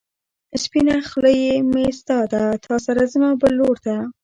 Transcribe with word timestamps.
سپينه 0.63 0.95
خلۀ 1.09 1.33
مې 1.71 1.85
ستا 1.99 2.19
ده، 2.33 2.43
تا 2.65 2.75
سره 2.85 3.01
ځمه 3.13 3.31
بل 3.41 3.51
لور 3.59 3.77
ته 3.85 3.95